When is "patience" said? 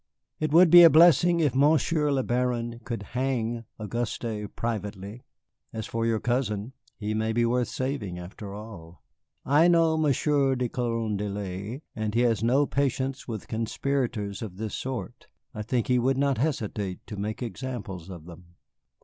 12.65-13.27